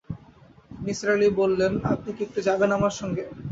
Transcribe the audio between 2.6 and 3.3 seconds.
আমার সঙ্গে?